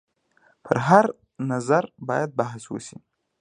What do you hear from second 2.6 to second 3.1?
وشي.